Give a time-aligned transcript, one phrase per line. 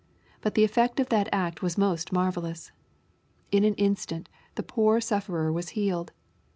[0.41, 2.71] But the effect of that act was most marvellous
[3.53, 6.11] I In an instant the poor sufferer was healed.